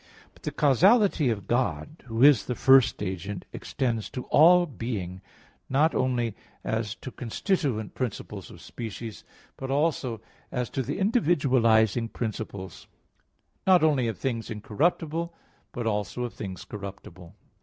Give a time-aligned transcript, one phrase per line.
[0.33, 5.21] But the causality of God, Who is the first agent, extends to all being,
[5.69, 9.23] not only as to constituent principles of species,
[9.57, 10.19] but also
[10.51, 12.87] as to the individualizing principles;
[13.67, 15.35] not only of things incorruptible,
[15.71, 17.35] but also of things corruptible.